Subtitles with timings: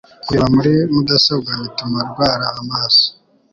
[0.25, 3.07] kureba muri mudasobwa bituma rwara amaso